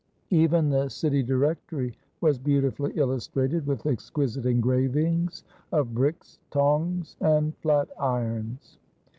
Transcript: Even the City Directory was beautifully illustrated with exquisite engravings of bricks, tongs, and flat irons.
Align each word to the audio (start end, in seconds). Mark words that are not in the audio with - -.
Even 0.31 0.67
the 0.71 0.89
City 0.89 1.21
Directory 1.21 1.95
was 2.21 2.39
beautifully 2.39 2.91
illustrated 2.93 3.67
with 3.67 3.85
exquisite 3.85 4.47
engravings 4.47 5.43
of 5.71 5.93
bricks, 5.93 6.39
tongs, 6.49 7.15
and 7.19 7.55
flat 7.57 7.87
irons. 7.99 8.79